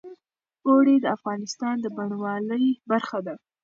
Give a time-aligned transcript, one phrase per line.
[0.67, 3.35] اوړي د افغانستان د بڼوالۍ برخه ده.